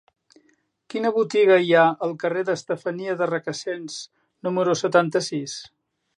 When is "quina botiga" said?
0.93-1.57